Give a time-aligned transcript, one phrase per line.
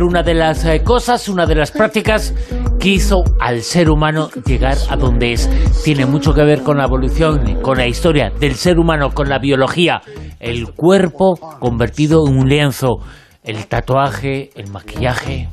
[0.00, 2.32] Una de las eh, cosas, una de las prácticas
[2.78, 5.50] que hizo al ser humano llegar a donde es.
[5.82, 9.40] Tiene mucho que ver con la evolución, con la historia del ser humano, con la
[9.40, 10.00] biología.
[10.38, 13.00] El cuerpo convertido en un lienzo,
[13.42, 15.48] el tatuaje, el maquillaje.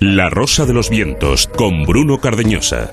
[0.00, 2.92] La Rosa de los Vientos con Bruno Cardeñosa.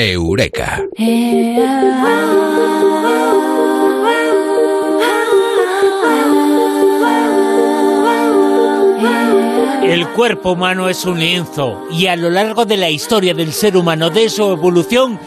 [0.00, 0.82] Eureka.
[9.82, 13.76] El cuerpo humano es un lienzo y a lo largo de la historia del ser
[13.76, 15.18] humano, de su evolución,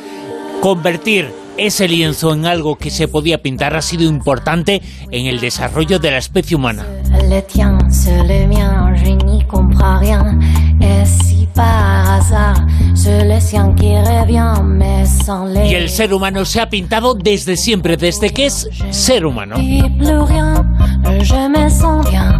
[0.60, 4.82] convertir ese lienzo en algo que se podía pintar ha sido importante
[5.12, 6.88] en el desarrollo de la especie humana.
[7.30, 7.78] Le tien,
[11.54, 15.70] par hasard, c'est le sien qui revient, mais sans les...
[15.70, 19.56] Y el ser humano se ha pintado desde siempre, desde que es ser humano.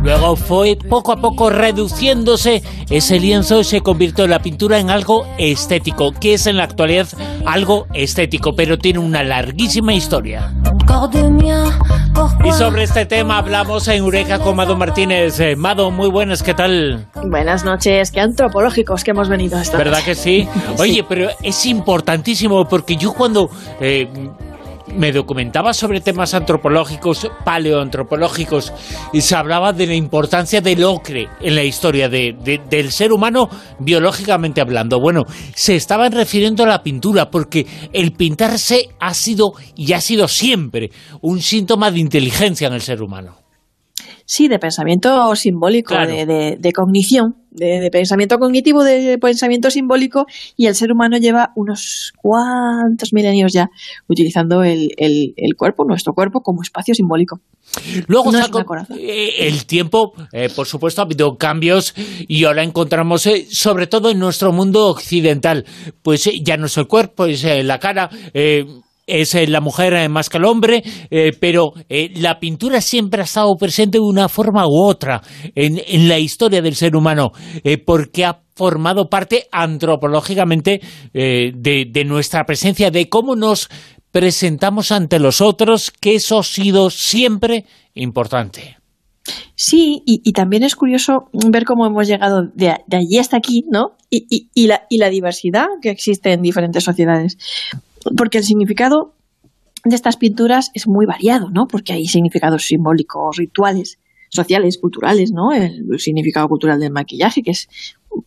[0.02, 5.26] Luego fue poco a poco reduciéndose ese lienzo y se convirtió la pintura en algo
[5.38, 7.08] estético, que es en la actualidad
[7.46, 10.54] algo estético, pero tiene una larguísima historia.
[12.46, 15.40] Y sobre este tema hablamos en Eureka con Mado Martínez.
[15.40, 17.06] Eh, Mado, muy buenas, ¿qué tal?
[17.24, 20.06] Buenas noches, qué antropológicos que hemos venido esta ¿Verdad noche.
[20.06, 20.50] que sí?
[20.78, 24.08] Oye, pero es importantísimo porque yo cuando eh,
[24.88, 28.74] me documentaba sobre temas antropológicos, paleoantropológicos,
[29.14, 33.12] y se hablaba de la importancia del ocre en la historia de- de- del ser
[33.12, 35.00] humano biológicamente hablando.
[35.00, 35.24] Bueno,
[35.56, 40.92] se estaban refiriendo a la pintura porque el pintarse ha sido y ha sido siempre
[41.22, 43.43] un síntoma de inteligencia en el ser humano.
[44.26, 46.12] Sí, de pensamiento simbólico, Claro.
[46.12, 51.18] de, de- de cognición, de, de pensamiento cognitivo, de pensamiento simbólico, y el ser humano
[51.18, 53.70] lleva unos cuantos milenios ya
[54.08, 57.42] utilizando el, el- el cuerpo, nuestro cuerpo, como espacio simbólico.
[58.08, 58.64] Luego No saco-
[58.98, 61.94] eh, el tiempo, eh, por supuesto, ha habido cambios
[62.28, 65.66] y ahora encontramos, eh, sobre todo en nuestro mundo occidental,
[66.02, 68.10] pues eh, ya no es el cuerpo, es la cara.
[69.06, 73.26] Es eh, la mujer eh, más que el hombre, eh, pero la pintura siempre ha
[73.26, 75.22] estado presente de una forma u otra
[75.56, 77.32] en, la historia del ser humano,
[77.86, 80.82] porque ha formado parte antropológicamente
[81.14, 83.70] de, nuestra presencia, de cómo nos
[84.12, 88.78] presentamos ante los otros, que eso ha sido siempre importante.
[89.56, 93.96] Sí, y, también es curioso ver cómo hemos llegado de, allí hasta aquí, ¿no?
[94.10, 97.38] Y la diversidad que existe en diferentes sociedades.
[98.18, 99.16] Porque el significado
[99.84, 101.68] de estas pinturas es muy variado, ¿no?
[101.68, 104.00] Porque hay significados simbólicos, rituales,
[104.30, 105.52] sociales, culturales, ¿no?
[105.52, 107.68] El, significado cultural del maquillaje, que es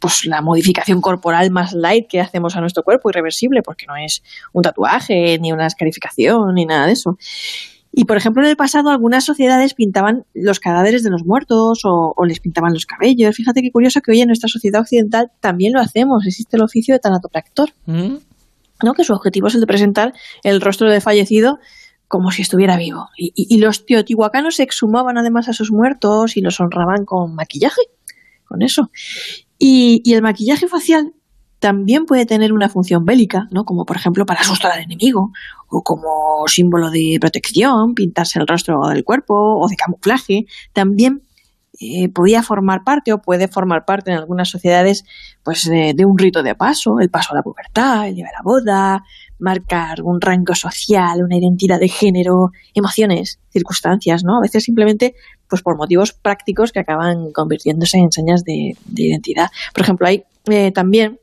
[0.00, 4.22] pues la modificación corporal más light que hacemos a nuestro cuerpo, irreversible, porque no es
[4.53, 7.19] un tatuaje, ni una escarificación, ni nada de eso.
[7.92, 12.12] Y, por ejemplo, en el pasado algunas sociedades pintaban los cadáveres de los muertos o,
[12.15, 13.34] o les pintaban los cabellos.
[13.34, 16.26] Fíjate qué curioso que hoy en nuestra sociedad occidental también lo hacemos.
[16.26, 18.16] Existe el oficio de tanatopractor, ¿Mm?
[18.82, 18.94] ¿No?
[18.94, 21.59] que su objetivo es el de presentar el rostro del fallecido
[22.09, 23.09] como si estuviera vivo.
[23.16, 27.81] Y, y- y los teotihuacanos exhumaban además a sus muertos y los honraban con maquillaje,
[28.44, 28.91] con eso.
[29.59, 31.12] Y, y el maquillaje facial
[31.59, 33.65] también puede tener una función bélica, ¿no?
[33.65, 35.32] Como por ejemplo para asustar al enemigo,
[35.69, 40.44] o como símbolo de protección, pintarse el rostro del cuerpo, o de camuflaje.
[40.72, 41.22] También
[41.81, 45.04] eh, podía formar parte o puede formar parte en algunas sociedades
[45.42, 48.42] pues de, un rito de paso, el paso a la pubertad, el día de la
[48.42, 49.04] boda,
[49.38, 54.38] marcar un rango social, una identidad de género, emociones, circunstancias, ¿no?
[54.38, 55.15] A veces simplemente
[55.48, 59.48] pues por motivos prácticos que acaban convirtiéndose en señas de, de identidad.
[59.75, 61.20] Por ejemplo, hay eh, también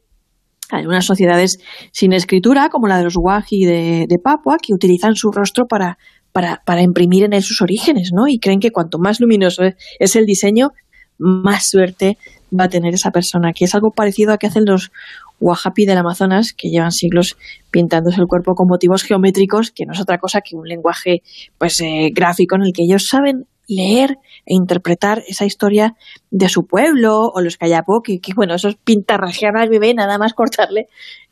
[0.69, 1.59] algunas sociedades
[1.91, 5.97] sin escritura, como la de los Waji de, de Papua, que utilizan su rostro para,
[6.33, 8.27] para, para imprimir en él sus orígenes, ¿no?
[8.27, 10.71] Y creen que cuanto más luminoso es- es el diseño,
[11.17, 12.17] más suerte
[12.59, 14.91] va a tener esa persona, que es algo parecido a que hacen los
[15.39, 17.35] Wahapi del Amazonas, que llevan siglos
[17.71, 21.21] pintándose el cuerpo con motivos geométricos, que no es otra cosa que un lenguaje
[21.57, 25.95] pues eh, gráfico en el que ellos saben leer e interpretar esa historia
[26.31, 30.33] de su pueblo o los Kayapo, que, que, bueno, esos pintarrajean al bebé nada más
[30.33, 30.87] cortarle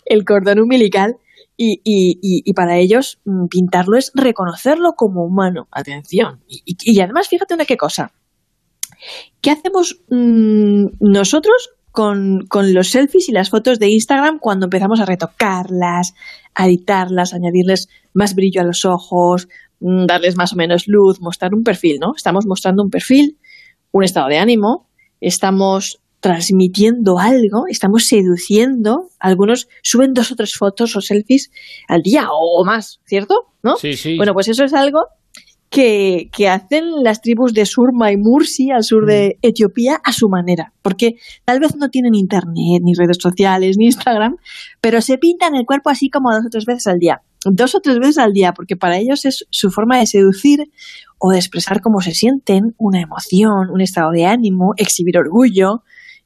[0.05, 1.17] el cordón umbilical
[1.63, 5.67] y, y- y- y para ellos mm, pintarlo es reconocerlo como humano.
[5.71, 6.43] Atención.
[6.47, 8.11] Y, y- y además, fíjate una qué cosa.
[9.41, 14.99] ¿Qué hacemos mm, nosotros con, con los selfies y las fotos de Instagram cuando empezamos
[15.01, 16.13] a retocarlas,
[16.55, 19.47] a editarlas, a añadirles más brillo a los ojos,
[19.79, 22.13] mm, darles más o menos luz, mostrar un perfil, ¿no?
[22.15, 23.37] Estamos mostrando un perfil,
[23.91, 24.87] un estado de ánimo,
[25.19, 29.09] estamos transmitiendo algo, estamos seduciendo.
[29.19, 31.51] Algunos suben dos o tres fotos o selfies
[31.87, 33.47] al día o más, ¿cierto?
[33.63, 33.75] ¿No?
[33.75, 34.17] Sí, sí.
[34.17, 35.07] Bueno, pues eso es algo
[35.69, 39.47] que, que, hacen las tribus de Surma y Mursi, al sur de mm.
[39.47, 40.73] Etiopía, a su manera.
[40.81, 44.37] Porque tal vez no tienen internet, ni redes sociales, ni Instagram,
[44.79, 47.21] pero se pintan el cuerpo así como dos o tres veces al día.
[47.45, 50.69] Dos o tres veces al día, porque para ellos es su forma de seducir
[51.17, 55.83] o de expresar cómo se sienten, una emoción, un estado de ánimo, exhibir orgullo,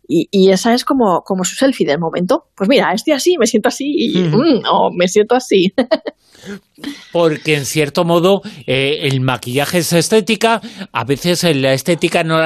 [0.07, 2.45] y, esa es como, como su selfie del momento.
[2.55, 4.61] Pues mira, estoy así, me siento así, y, mm,
[4.95, 5.73] me siento así.
[7.11, 10.61] Porque en cierto modo eh, el maquillaje es estética,
[10.91, 12.37] a veces la estética no,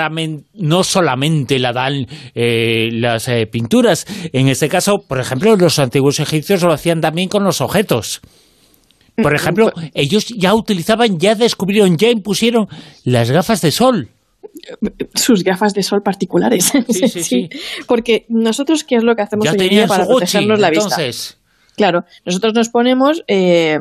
[0.54, 6.20] no solamente la dan eh, las eh, pinturas, en este caso, por ejemplo, los antiguos
[6.20, 8.22] egipcios lo hacían también con los objetos.
[9.22, 12.68] Por ejemplo, ellos ya utilizaban, ya descubrieron, ya impusieron
[13.04, 14.10] las gafas de sol
[15.14, 16.66] sus gafas de sol particulares.
[16.66, 17.50] Sí, sí, sí.
[17.88, 20.98] Porque nosotros, ¿qué es lo que hacemos hoy en día para protegernos la vista?
[21.76, 23.80] Claro, nosotros nos ponemos eh,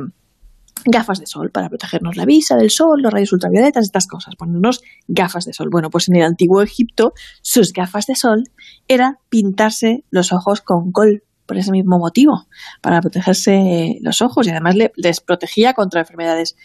[0.84, 4.36] gafas de sol para protegernos la vista del sol, los rayos ultravioletas, estas cosas.
[4.36, 5.68] Ponernos gafas de sol.
[5.70, 8.44] Bueno, pues en el antiguo Egipto, sus gafas de sol
[8.86, 12.46] era pintarse los ojos con col por ese mismo motivo,
[12.82, 16.56] para protegerse los ojos y además les protegía contra enfermedades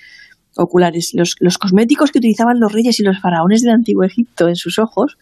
[0.55, 1.11] oculares.
[1.13, 4.79] Los, los, cosméticos que utilizaban los reyes y los faraones del antiguo Egipto en sus
[4.79, 5.17] ojos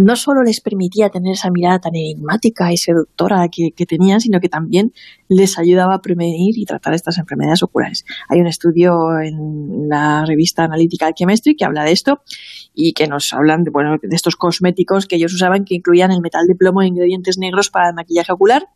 [0.00, 4.40] no solo les permitía tener esa mirada tan enigmática y seductora que, que, tenían, sino
[4.40, 4.92] que también
[5.28, 8.04] les ayudaba a prevenir y tratar estas enfermedades oculares.
[8.28, 12.22] Hay un estudio en la revista Analytical Chemistry que habla de esto
[12.74, 16.20] y que nos hablan de, bueno, de estos cosméticos que ellos usaban que incluían el
[16.20, 18.68] metal de plomo e ingredientes negros para el maquillaje ocular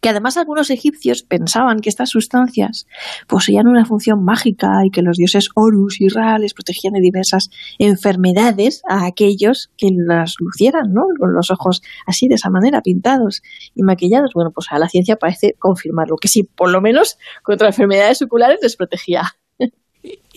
[0.00, 2.86] que además algunos egipcios pensaban que estas sustancias
[3.26, 7.50] poseían una función mágica y que los dioses Horus y Ra les protegían de diversas
[7.78, 11.02] enfermedades a aquellos que las lucieran, ¿no?
[11.18, 13.42] Con los ojos así, de esa manera, pintados
[13.74, 14.32] y maquillados.
[14.34, 18.58] Bueno, pues a la ciencia parece confirmarlo, que sí, por lo menos contra enfermedades oculares
[18.62, 19.22] les protegía.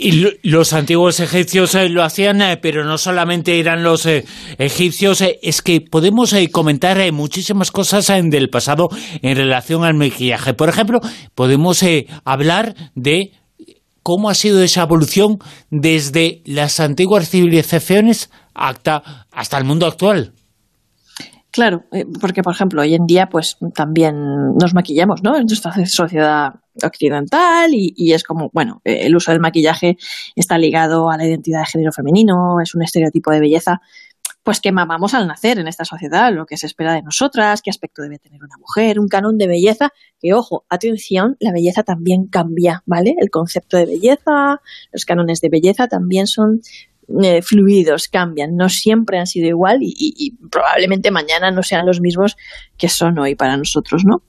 [0.03, 4.25] Y los antiguos egipcios eh, lo hacían, eh, pero no solamente eran los eh,
[4.57, 8.89] egipcios, es que podemos comentar muchísimas cosas del pasado
[9.21, 10.56] en relación al maquillaje.
[10.56, 11.01] Por ejemplo,
[11.36, 11.86] podemos
[12.25, 13.33] hablar de
[14.01, 15.38] cómo ha sido esa evolución
[15.69, 20.33] desde las antiguas civilizaciones hasta, hasta el mundo actual.
[21.51, 21.83] Claro,
[22.19, 24.15] porque por ejemplo hoy en día pues también
[24.59, 25.38] nos maquillamos, ¿no?
[25.38, 29.97] En nuestra sociedad occidental y, y, es como, bueno, eh, el uso del maquillaje
[30.35, 33.81] está ligado a la identidad de género femenino, es un estereotipo de belleza
[34.44, 37.69] pues que mamamos al nacer en esta sociedad, lo que se espera de nosotras, qué
[37.69, 42.25] aspecto debe tener una mujer, un canon de belleza, que ojo, atención, la belleza también
[42.25, 43.15] cambia, ¿vale?
[43.19, 46.62] El concepto de belleza, los cánones de belleza también son
[47.21, 52.35] eh, fluidos, cambian, no siempre han sido igual y, probablemente mañana no sean los mismos
[52.77, 54.23] que son hoy para nosotros, ¿no?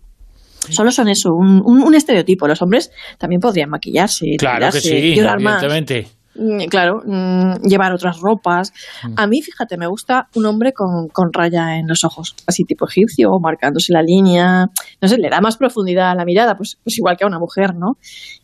[0.70, 2.46] Solo son eso, un, un, estereotipo.
[2.46, 6.02] Los hombres también podrían maquillarse, claro que sí, llorar evidentemente.
[6.02, 6.21] Más
[6.68, 8.72] claro, mm, llevar otras ropas.
[9.02, 9.14] Mm.
[9.16, 13.38] A mí, fíjate, me gusta un hombre con, raya en los ojos, así tipo egipcio,
[13.40, 14.66] marcándose la línea.
[15.00, 17.38] No sé, le da más profundidad a la mirada, pues, pues igual que a una
[17.38, 17.96] mujer, ¿no?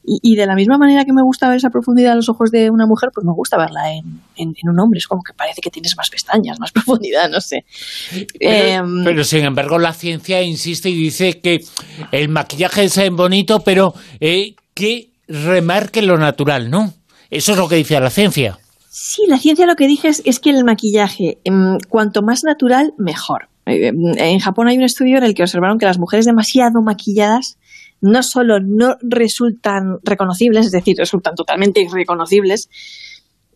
[0.04, 2.70] Y, de la misma manera que me gusta ver esa profundidad en los ojos de
[2.70, 4.98] una mujer, pues me gusta verla en, un hombre.
[4.98, 7.66] Es como que parece que tienes más pestañas, más profundidad, no sé.
[8.40, 11.60] Em, pero, sin embargo, la ciencia insiste y dice que
[12.10, 16.94] el maquillaje es bonito, pero eh, que remarque lo natural, ¿no?
[17.30, 18.58] Eso es lo que dice la ciencia.
[18.90, 23.48] Sí, la ciencia lo que dice es, que el maquillaje, em, cuanto más natural, mejor.
[23.66, 27.58] Eh, en Japón hay un estudio en el que observaron que las mujeres demasiado maquilladas
[28.00, 32.68] no solo no resultan reconocibles, es decir, resultan totalmente irreconocibles,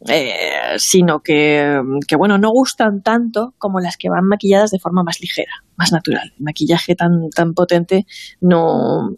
[0.08, 1.80] eh, sino que,
[2.16, 6.32] bueno, no gustan tanto como las que van maquilladas de forma más ligera, más natural.
[6.36, 8.06] El maquillaje tan, tan potente
[8.40, 9.10] no,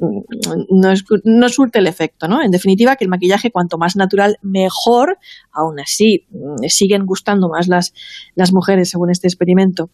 [0.70, 2.42] no, no surte el efecto, ¿no?
[2.42, 5.18] En definitiva, que el maquillaje cuanto más natural, mejor.
[5.52, 7.94] Aún así, mm, siguen gustando más las,
[8.34, 9.90] las mujeres, según este experimento,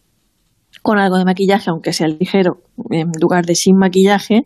[0.81, 4.45] con algo de maquillaje, aunque sea ligero, en lugar de sin maquillaje.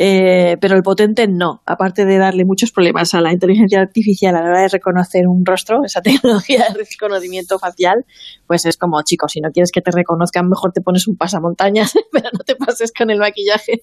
[0.00, 4.42] Eh, pero el potente no, aparte de darle muchos problemas a la inteligencia artificial a
[4.42, 8.06] la hora de reconocer un rostro, esa tecnología de reconocimiento facial,
[8.46, 11.94] pues es como, chicos, si no quieres que te reconozcan, mejor te pones un pasamontañas,
[12.12, 13.82] pero no te pases con el maquillaje.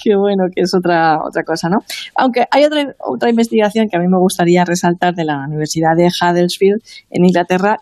[0.02, 1.80] Qué bueno que es otra, otra cosa, ¿no?
[2.16, 6.08] Aunque hay otra, otra investigación que a mí me gustaría resaltar de la Universidad de
[6.08, 7.82] Huddersfield en Inglaterra,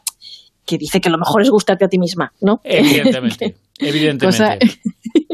[0.65, 2.61] que dice que lo mejor es gustarte a ti misma, ¿no?
[2.63, 4.59] Evidentemente, evidentemente.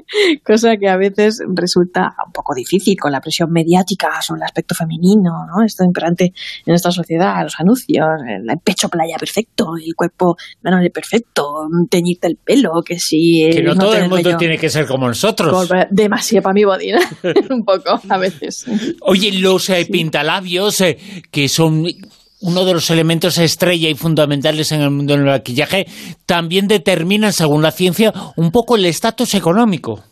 [0.45, 4.75] cosa que a veces resulta un poco difícil con la presión mediática sobre el aspecto
[4.75, 5.63] femenino, ¿no?
[5.65, 6.33] Esto imperante
[6.65, 12.38] en esta sociedad, los anuncios, el pecho playa perfecto, el cuerpo grande perfecto, teñirte el
[12.38, 13.50] pelo, que si...
[13.51, 15.69] Que no, todo el mundo tiene que ser como nosotros.
[15.89, 16.91] Demasiado para mi body,
[17.50, 18.65] un poco, a veces.
[19.01, 20.98] Oye, los eh, pintalabios, eh,
[21.31, 21.86] que son
[22.41, 25.88] uno de los elementos estrella y fundamentales en el mundo del maquillaje,
[26.25, 30.03] también determinan, según la ciencia, un poco el estatus económico.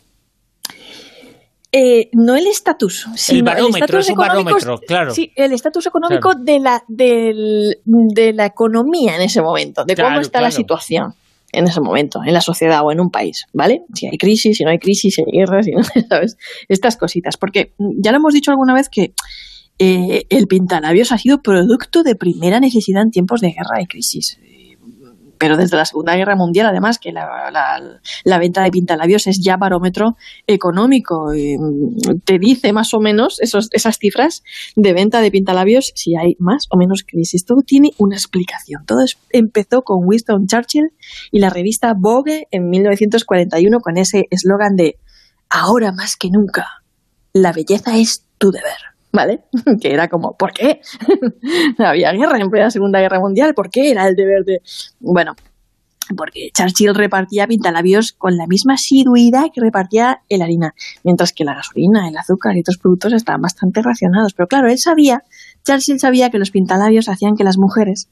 [1.70, 5.12] Eh, no el estatus, sino el barómetro, es un barómetro, claro.
[5.12, 10.40] Sí, el estatus económico de, la, de la economía en ese momento, de cómo está
[10.40, 11.14] la situación
[11.52, 13.82] en ese momento, en la sociedad o en un país, ¿vale?
[13.94, 16.36] Si hay crisis, si no hay crisis, si hay guerras, si no, ¿sabes?
[16.68, 17.36] Estas cositas.
[17.36, 19.12] Porque ya lo hemos dicho alguna vez que
[19.78, 24.38] eh, el pintalabios ha sido producto de primera necesidad en tiempos de guerra y crisis.
[25.38, 30.16] Pero desde la Segunda Guerra Mundial, además, que la, venta de pintalabios es ya barómetro
[30.48, 31.32] económico.
[31.32, 34.42] Mm, te dice más o menos esas cifras
[34.74, 37.44] de venta de pintalabios si hay más o menos crisis.
[37.44, 38.84] Todo tiene una explicación.
[38.84, 40.90] Todo empezó con Winston Churchill
[41.30, 44.96] y la revista Vogue en 1941 con ese eslogan de
[45.50, 46.82] Ahora más que nunca,
[47.32, 48.97] la belleza es tu deber.
[49.12, 49.44] ¿Vale?
[49.80, 50.80] Que era como, ¿por qué?
[51.78, 54.60] Había guerra en la Segunda Guerra Mundial, ¿por qué era el deber de...?
[55.00, 55.34] Bueno,
[56.16, 60.74] porque Churchill repartía pintalabios con la misma asiduidad que repartía el harina,
[61.04, 64.34] mientras que la gasolina, el azúcar y otros productos estaban bastante racionados.
[64.34, 65.24] Pero claro, él sabía,
[65.64, 68.10] Churchill sabía que los pintalabios hacían que las mujeres,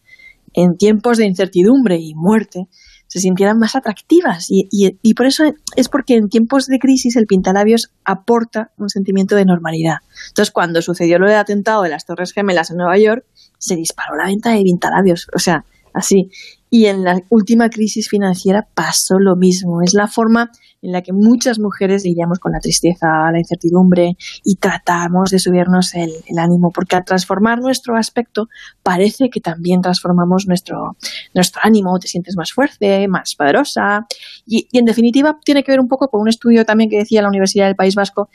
[0.53, 2.69] en tiempos de incertidumbre y muerte,
[3.07, 4.47] se sintieran más atractivas.
[4.51, 5.45] Y, y, por eso
[5.77, 9.99] es porque en tiempos de crisis el pintalabios aporta un sentimiento de normalidad.
[10.29, 13.25] Entonces, cuando sucedió lo del atentado de las Torres Gemelas en Nueva York,
[13.59, 15.29] se disparó la venta de pintalabios.
[15.35, 15.65] O sea,
[15.97, 16.31] así.
[16.69, 19.83] Y en la última crisis financiera pasó lo mismo.
[19.83, 20.51] Es la forma
[20.83, 25.95] en la que muchas mujeres lidiamos con la tristeza, la incertidumbre y tratamos de subirnos
[25.95, 28.49] el, ánimo, porque al transformar nuestro aspecto
[28.83, 30.97] parece que también transformamos nuestro,
[31.35, 34.07] nuestro ánimo, te sientes más fuerte, más poderosa
[34.45, 37.23] y, y en definitiva tiene que ver un poco con un estudio también que decía
[37.23, 38.29] la Universidad del País Vasco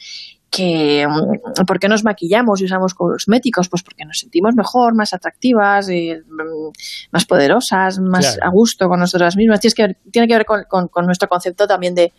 [0.52, 3.70] que mm, ¿por qué nos maquillamos y usamos cosméticos?
[3.70, 6.72] Pues porque nos sentimos mejor, más atractivas, y, mm,
[7.12, 9.62] más poderosas, más a gusto con nosotras mismas.
[9.62, 12.12] Tiene que ver, tiene que ver con, nuestro concepto también de,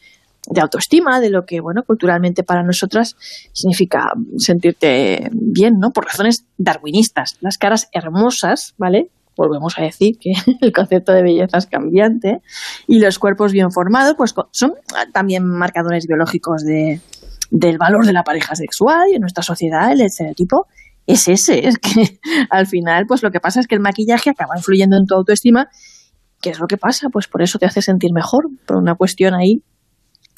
[0.61, 3.17] autoestima, de lo que, bueno, culturalmente para nosotras
[3.53, 5.93] significa sentirte bien, ¿no?
[5.93, 7.37] Por razones darwinistas.
[7.41, 9.11] Las caras hermosas, ¿vale?
[9.35, 12.43] volvemos a decir que el concepto de belleza es cambiante,
[12.87, 14.75] y los cuerpos bien formados, pues son
[15.13, 17.01] también marcadores biológicos de,
[17.53, 20.67] del valor de la pareja sexual y en nuestra sociedad el estereotipo
[21.07, 22.19] es ese, es que
[22.51, 25.69] al final pues lo que pasa es que el maquillaje acaba influyendo en tu autoestima,
[26.41, 27.09] ¿qué es lo que pasa?
[27.13, 29.63] Pues por eso te hace sentir mejor, por una cuestión ahí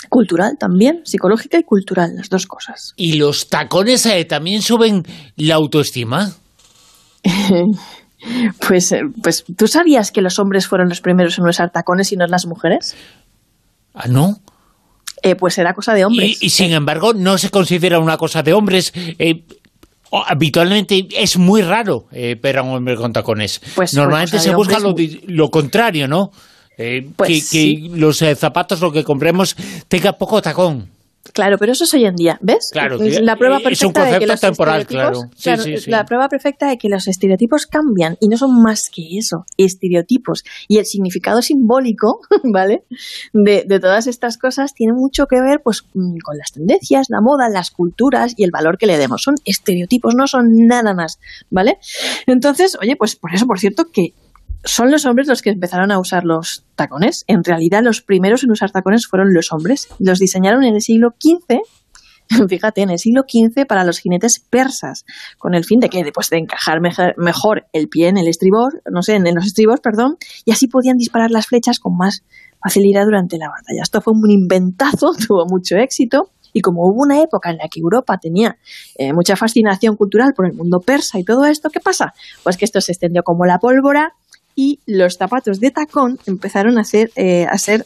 [0.09, 2.92] cultural también, psicológica y cultural, las dos cosas.
[2.97, 5.04] ¿Y los tacones eh, también suben
[5.37, 6.33] la autoestima?
[8.68, 12.16] pues, eh, pues, ¿tú sabías que los hombres fueron los primeros en usar tacones y
[12.16, 12.97] no las mujeres?
[13.94, 14.40] Ah, ¿no?
[15.25, 16.43] Eh, pues era cosa de hombres.
[16.43, 18.93] Y, sin embargo, no se considera una cosa de hombres.
[18.95, 19.43] Eh,
[20.26, 23.59] habitualmente es muy raro eh, ver a un hombre con tacones.
[23.59, 26.31] Pues, pues Normalmente se busca lo, contrario, ¿no?
[27.16, 29.57] Pues que, los zapatos, lo que compremos,
[29.88, 30.93] tenga poco tacón.
[31.33, 32.71] Claro, pero eso es hoy en día, ¿ves?
[32.71, 35.31] Claro, es la prueba perfecta de que los temporal, claro.
[35.87, 40.45] La prueba perfecta de que los estereotipos cambian y no son más que eso, estereotipos.
[40.69, 42.85] Y el significado simbólico, ¿vale?
[43.33, 47.21] De, de todas estas cosas tiene mucho que ver pues mm, con las tendencias, la
[47.21, 49.23] moda, las culturas y el valor que le demos.
[49.23, 51.19] Son estereotipos, no son nada más,
[51.50, 51.78] ¿vale?
[52.26, 54.14] Entonces, oye, pues por eso, por cierto, que
[54.64, 57.25] son los hombres los que empezaron a usar los tacones.
[57.26, 59.88] En realidad, los primeros en usar tacones fueron los hombres.
[59.99, 61.61] Los diseñaron en el siglo XV,
[62.49, 65.04] fíjate, en el siglo XV para los jinetes persas,
[65.38, 69.02] con el fin de que, después de encajar mejor el pie en el estribor, no
[69.02, 72.25] sé, en los estribos, perdón, y así podían disparar las flechas con más
[72.62, 73.83] facilidad durante la batalla.
[73.83, 76.30] Esto fue un inventazo, tuvo mucho éxito.
[76.56, 78.56] Y como hubo una época en la que Europa tenía
[78.94, 82.14] eh, mucha fascinación cultural por el mundo persa y todo esto, ¿qué pasa?
[82.44, 84.14] Pues que esto se extendió como la pólvora
[84.54, 87.84] y los zapatos de tacón empezaron a ser, eh, a ser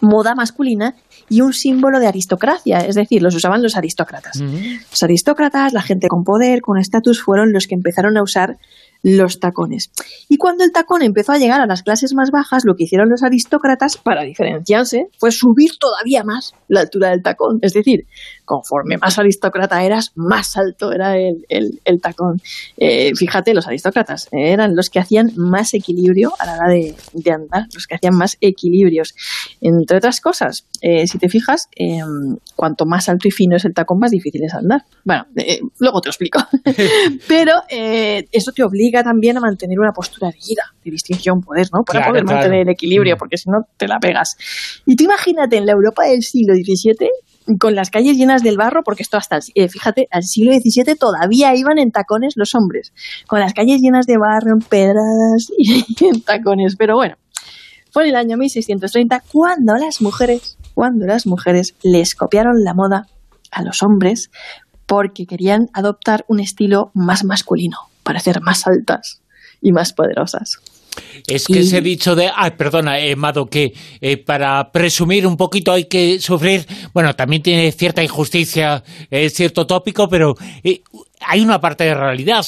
[0.00, 0.94] moda masculina
[1.28, 4.40] y un símbolo de aristocracia, es decir, los usaban los aristócratas.
[4.40, 8.58] Los aristócratas, la gente con poder, con estatus, fueron los que empezaron a usar
[9.02, 9.90] los tacones.
[10.28, 13.08] Y cuando el tacón empezó a llegar a las clases más bajas, lo que hicieron
[13.08, 17.58] los aristócratas para diferenciarse fue subir todavía más la altura del tacón.
[17.62, 18.06] Es decir,
[18.44, 22.40] conforme más aristócrata eras, más alto era el, el, tacón.
[22.76, 27.66] Eh, fíjate, los aristócratas eran los que hacían más equilibrio a la hora de, andar,
[27.72, 29.14] los que hacían más equilibrios.
[29.60, 33.72] Entre otras cosas, eh, si te fijas, em, cuanto más alto y fino es el
[33.72, 34.82] tacón, más difícil es andar.
[35.04, 36.40] Bueno, eh, luego te explico.
[37.28, 41.82] Pero eso te obliga también a mantener una postura erguida, de distinción, poder, ¿no?
[41.84, 43.18] Para poder mantener el equilibrio, mm.
[43.18, 44.36] porque si no te la pegas.
[44.86, 47.08] Y tú imagínate en la Europa del siglo XVII
[47.58, 50.94] con las calles llenas del barro, porque esto hasta, el, eh, fíjate, al siglo XVII
[50.96, 52.92] todavía iban en tacones los hombres,
[53.26, 56.76] con las calles llenas de barro, empedradas y en tacones.
[56.76, 57.16] Pero bueno,
[57.90, 63.06] fue en el año 1630 cuando las mujeres, cuando las mujeres les copiaron la moda
[63.50, 64.30] a los hombres
[64.86, 69.20] porque querían adoptar un estilo más masculino, parecer más altas
[69.60, 70.60] y más poderosas.
[71.26, 75.72] Es que ese dicho de, ay, perdona, eh, Mado, que eh, para presumir un poquito
[75.72, 80.82] hay que sufrir, bueno, también tiene cierta injusticia, es cierto tópico, pero eh,
[81.20, 82.44] hay una parte de realidad,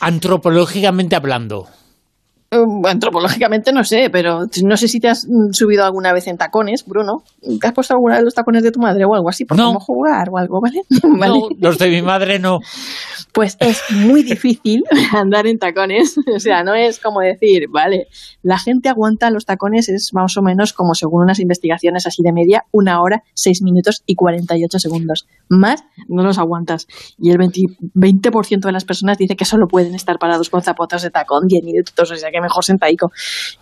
[0.00, 1.68] antropológicamente hablando.
[2.52, 6.36] Um, antropológicamente no sé, pero no sé si te has mm, subido alguna vez en
[6.36, 7.22] tacones, Bruno.
[7.60, 9.44] ¿Te has puesto alguna vez los tacones de tu madre o algo así?
[9.44, 10.82] Por cómo jugar o algo, ¿vale?
[11.30, 12.58] No, los de mi madre no.
[13.32, 16.16] Pues es muy difícil andar en tacones.
[16.34, 18.08] O sea, no es como decir, vale,
[18.42, 22.32] la gente aguanta los tacones, es más o menos como según unas investigaciones así de
[22.32, 25.28] media, una hora, seis minutos y 48 segundos.
[25.48, 26.88] Más no los aguantas.
[27.16, 28.30] Y el 20%, 20
[28.66, 32.10] de las personas dice que solo pueden estar parados con zapatos de tacón 10 minutos.
[32.10, 33.12] O sea que mejor sentaico.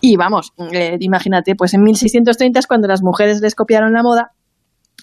[0.01, 4.33] Y vamos, eh, imagínate, pues en 1630 es cuando las mujeres les copiaron la moda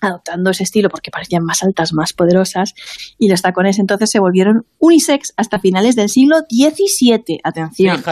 [0.02, 2.74] adoptando ese estilo porque parecían más altas, más poderosas,
[3.18, 7.40] y los tacones entonces se volvieron unisex hasta finales del siglo XVII.
[7.44, 8.04] Atención,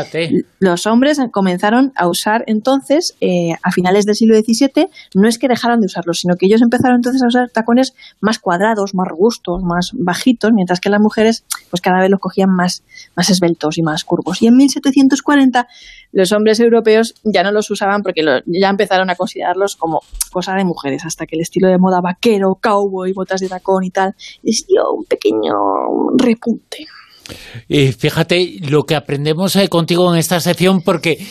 [0.59, 5.47] los hombres comenzaron a usar entonces, eh, a finales del siglo XVII, no es que
[5.47, 9.61] dejaran de usarlos, sino que ellos empezaron entonces a usar tacones más cuadrados, más robustos,
[9.63, 12.83] más bajitos, mientras que las mujeres pues cada vez los cogían más,
[13.15, 14.41] más esbeltos y más curvos.
[14.41, 15.67] Y en 1740
[16.13, 20.63] los hombres europeos ya no los usaban porque ya empezaron a considerarlos como cosa de
[20.63, 24.65] mujeres, hasta que el estilo de moda vaquero, cowboy, botas de tacón y tal, les
[24.67, 25.53] dio un pequeño
[26.17, 26.87] repunte.
[27.67, 31.25] Y fíjate lo que aprendemos eh, contigo en esta sección, porque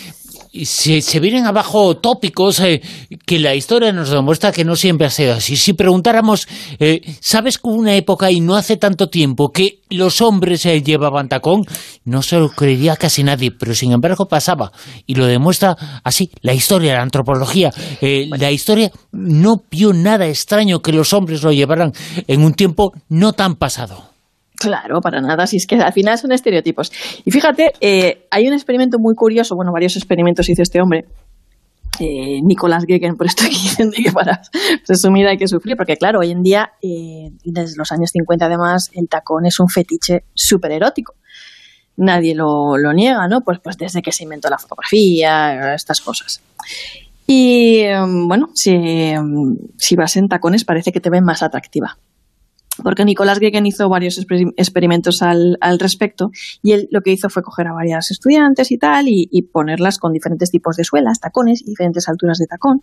[0.65, 2.83] se, se vienen abajo tópicos eh,
[3.25, 5.57] que la historia nos demuestra que no siempre ha sido así.
[5.57, 6.47] Si preguntáramos,
[6.79, 11.29] eh, ¿sabes que una época y no hace tanto tiempo que los hombres eh, llevaban
[11.29, 11.65] tacón?
[12.05, 14.73] No se lo creería casi nadie, pero sin embargo pasaba.
[15.07, 17.73] Y lo demuestra así la historia, la antropología.
[18.01, 21.93] la historia no vio nada extraño que los hombres lo llevaran
[22.27, 24.12] en un tiempo no tan pasado.
[24.62, 26.92] Claro, para nada, si es que al final son estereotipos.
[27.25, 31.07] Y fíjate, eh, hay un experimento muy curioso, bueno, varios experimentos hizo este hombre,
[31.98, 34.40] eh, Nicolás Gegen, por esto aquí dicen que para
[34.87, 38.90] resumir hay que sufrir, porque claro, hoy en día, eh, desde los años 50 además,
[38.94, 41.14] el tacón es un fetiche súper erótico.
[41.96, 43.40] Nadie lo, niega, ¿no?
[43.42, 46.40] Pues, pues desde que se inventó la fotografía, estas cosas.
[47.27, 48.72] Y em, bueno, si,
[49.77, 51.98] si vas en tacones parece que te ven más atractiva
[52.83, 54.19] porque Nicolás Gegen hizo varios
[54.57, 56.31] experimentos al, respecto
[56.63, 60.13] y él lo que hizo fue coger a varias estudiantes y tal y, ponerlas con
[60.13, 62.83] diferentes tipos de suelas, tacones y diferentes alturas de tacón.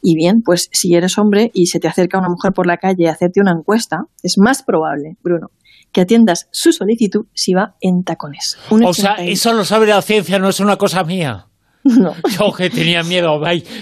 [0.00, 3.08] Y bien, pues si eres hombre y se te acerca una mujer por la calle
[3.08, 5.50] a hacerte una encuesta, es más probable, Bruno,
[5.90, 8.58] que atiendas su solicitud si va en tacones.
[8.70, 11.46] o sea, eso lo sabe la ciencia, no es una cosa mía.
[11.98, 12.14] No.
[12.38, 13.40] Yo que tenía miedo,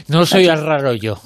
[0.08, 1.20] no soy el raro yo.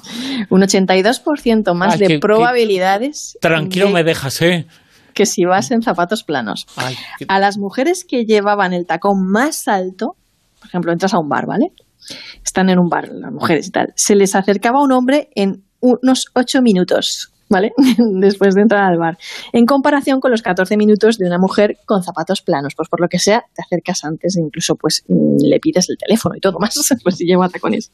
[0.49, 3.37] Un 82% más de probabilidades.
[3.39, 4.65] tranquilo me dejas, ¿eh?
[5.13, 6.65] Que si vas en zapatos planos.
[7.27, 10.15] A las mujeres que llevaban el tacón más alto,
[10.59, 11.67] por ejemplo, entras a un bar, ¿vale?
[12.43, 13.93] Están en un bar, las mujeres y tal.
[13.95, 17.31] Se les acercaba un hombre en unos 8 minutos.
[17.51, 17.73] ¿Vale?
[17.97, 19.17] Después de entrar al bar.
[19.53, 23.07] En comparación con los 14 minutos de una mujer con zapatos planos, pues por lo
[23.07, 26.57] que sea, te acercas antes e incluso pues mm, le pides el teléfono y todo
[26.59, 27.91] más, pues si lleva tacones.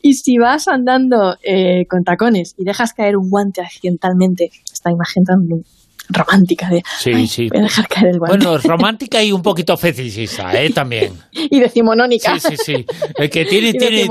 [0.00, 5.24] Y si vas andando eh, con tacones y dejas caer un guante accidentalmente, esta imagen
[5.24, 5.64] tan
[6.08, 7.48] romántica de sí, sí.
[7.48, 8.46] dejar caer el guante.
[8.46, 10.70] Bueno, romántica y un poquito fetichista, ¿eh?
[10.70, 11.12] También.
[11.32, 12.38] y decimonónica.
[12.38, 12.86] Sí, sí, sí.
[13.16, 14.08] El que tiene, tiene,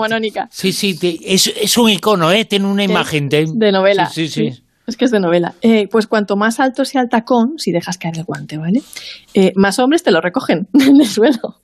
[0.50, 2.46] Sí, sí, es, es, un icono, ¿eh?
[2.46, 4.10] Tiene una imagen de, de novela.
[4.10, 4.28] sí.
[4.28, 4.52] sí.
[4.52, 4.61] sí.
[4.88, 5.54] Es que es de novela.
[5.62, 8.82] Eh, pues cuanto más alto sea el tacón, si dejas caer el guante, ¿vale?
[9.34, 11.62] Eh, más hombres te lo recogen en el suelo.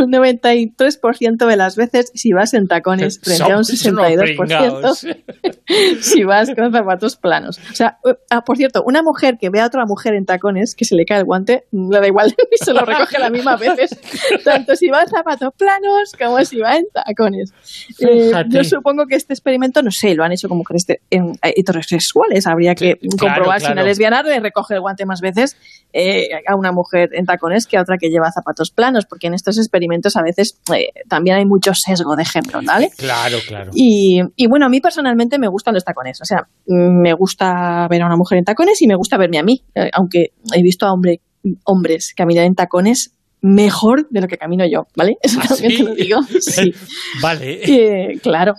[0.00, 5.24] Un 93% de las veces si vas en tacones frente a un 62%.
[6.00, 7.58] si vas con zapatos planos.
[7.70, 10.74] O sea, eh, ah, por cierto, una mujer que ve a otra mujer en tacones,
[10.74, 13.58] que se le cae el guante, le da igual y se lo recoge las mismas
[13.58, 13.98] veces,
[14.44, 17.52] tanto si va en zapatos planos como si va en tacones.
[18.00, 22.46] Eh, yo supongo que este experimento, no sé, lo han hecho con mujeres en, heterosexuales,
[22.46, 25.56] habría que comprobar si una lesbiana le recoge el guante más veces
[25.92, 29.34] eh, a una mujer en tacones que a otra que lleva zapatos planos, porque en
[29.34, 30.60] estos experimentos a veces
[31.08, 32.90] también hay mucho sesgo de género, ¿vale?
[32.96, 33.70] Claro, claro.
[33.74, 36.20] Y, y bueno, a mí personalmente me gustan los tacones.
[36.20, 39.42] O sea, me gusta ver a una mujer en tacones y me gusta verme a
[39.42, 39.62] mí.
[39.74, 41.20] Eh, aunque he visto a hombre,
[41.64, 45.16] hombres caminar en tacones mejor de lo que camino yo, ¿vale?
[45.22, 46.20] Eso ¿Ah, también te lo digo.
[46.40, 46.74] Sí.
[47.22, 47.60] vale.
[47.62, 48.54] Eh, claro.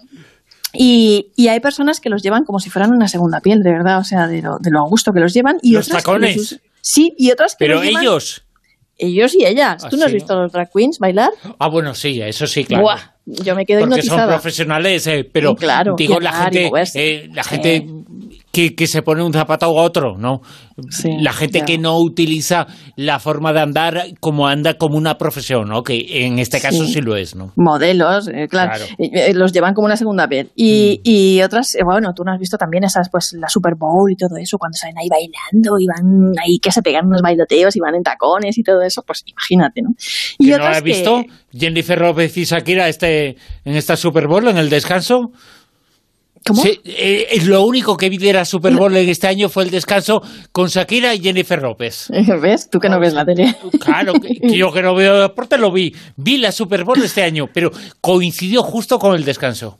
[0.73, 3.99] Y, y, hay personas que los llevan como si fueran una segunda piel, de verdad,
[3.99, 5.57] o sea, de lo, de lo a gusto que los llevan.
[5.61, 6.59] Y ¿Los tacones?
[6.81, 8.45] sí, y otras que Pero ellos...
[8.97, 9.85] Ellos y ellas.
[9.89, 11.31] ¿Tú no has visto a los drag queens bailar?
[11.59, 12.83] Ah, bueno, sí, eso sí, claro.
[12.83, 14.21] Buah, yo me quedo Porque hipnotizada.
[14.23, 17.85] son profesionales, eh, pero claro, digo, la gente, eh, la gente
[18.55, 20.39] que, que, se pone un zapato u otro, ¿no?
[20.89, 21.65] Sí, la gente claro.
[21.65, 25.83] que no utiliza la forma de andar como anda como una profesión, ¿no?
[25.83, 27.01] Que en este caso sí, Sí.
[27.01, 27.51] lo es, ¿no?
[27.57, 28.71] Modelos, eh, claro.
[28.75, 28.85] Claro.
[28.97, 30.51] Eh, los llevan como una segunda piel.
[30.55, 34.09] Y, y otras, eh, bueno, tú no has visto también esas, pues la Super Bowl
[34.09, 37.75] y todo eso, cuando salen ahí bailando y van ahí que se pegan unos bailoteos
[37.75, 39.89] y van en tacones y todo eso, pues imagínate, ¿no?
[40.39, 41.21] Y ¿Que no otras has visto?
[41.51, 45.31] que- Jennifer López y Shakira este, en esta Super Bowl, en el descanso.
[46.45, 46.61] ¿Cómo?
[46.61, 49.71] Sí, eh, lo único que vi de la Super Bowl en este año fue el
[49.71, 52.07] descanso con Shakira y Jennifer López.
[52.41, 52.69] ¿Ves?
[52.69, 53.55] Tú que no ves la tele.
[53.79, 55.95] Claro, que- yo que no veo deporte lo vi.
[56.17, 59.79] Vi la Super Bowl este año, pero coincidió justo con el descanso.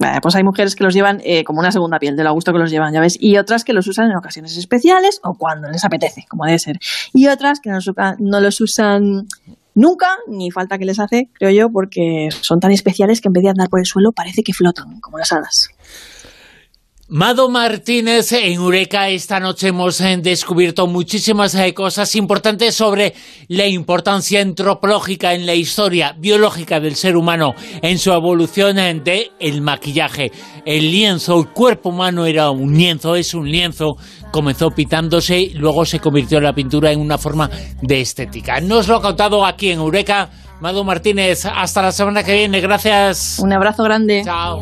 [0.00, 2.52] Vale, pues hay mujeres que los llevan eh, como una segunda piel, de lo gusto
[2.52, 5.68] que los llevan, ya ves, y otras que los usan en ocasiones especiales o cuando
[5.68, 6.78] les apetece, como debe ser.
[7.12, 7.70] Y otras que
[8.20, 9.26] no los usan
[9.78, 13.44] nunca, ni falta que les hace, creo yo, porque son tan especiales que en vez
[13.44, 15.70] de andar por el suelo parece que flotan, como las hadas.
[17.10, 23.14] Mado Martínez, en Eureka esta noche hemos eh, descubierto muchísimas eh, cosas importantes sobre
[23.48, 29.30] la importancia antropológica en la historia biológica del ser humano, en su evolución eh, de
[29.40, 30.30] el maquillaje.
[30.66, 33.96] El lienzo, el cuerpo humano era un lienzo, es un lienzo,
[34.30, 38.60] comenzó pitándose, luego se convirtió en la pintura en una forma de estética.
[38.60, 40.30] Nos lo ha contado aquí en Eureka.
[40.60, 43.38] Mado Martínez, hasta la semana que viene, gracias.
[43.38, 44.22] Un abrazo grande.
[44.24, 44.58] Chao.